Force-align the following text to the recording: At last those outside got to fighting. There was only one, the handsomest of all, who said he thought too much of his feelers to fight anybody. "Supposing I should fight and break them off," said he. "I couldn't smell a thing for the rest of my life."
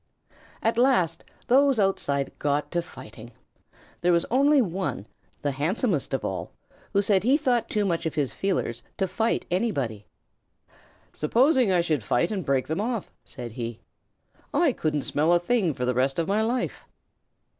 At 0.63 0.79
last 0.79 1.23
those 1.45 1.79
outside 1.79 2.31
got 2.39 2.71
to 2.71 2.81
fighting. 2.81 3.33
There 4.01 4.11
was 4.11 4.25
only 4.31 4.59
one, 4.59 5.05
the 5.43 5.51
handsomest 5.51 6.11
of 6.15 6.25
all, 6.25 6.49
who 6.91 7.03
said 7.03 7.21
he 7.21 7.37
thought 7.37 7.69
too 7.69 7.85
much 7.85 8.07
of 8.07 8.15
his 8.15 8.33
feelers 8.33 8.81
to 8.97 9.07
fight 9.07 9.45
anybody. 9.51 10.07
"Supposing 11.13 11.71
I 11.71 11.81
should 11.81 12.01
fight 12.01 12.31
and 12.31 12.43
break 12.43 12.65
them 12.67 12.81
off," 12.81 13.11
said 13.23 13.51
he. 13.51 13.79
"I 14.51 14.73
couldn't 14.73 15.03
smell 15.03 15.33
a 15.35 15.39
thing 15.39 15.71
for 15.71 15.85
the 15.85 15.93
rest 15.93 16.17
of 16.17 16.27
my 16.27 16.41
life." 16.41 16.85